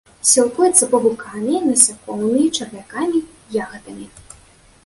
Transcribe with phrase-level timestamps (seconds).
[0.29, 3.19] Сілкуецца павукамі, насякомымі, чарвякамі,
[3.63, 4.05] ягадамі.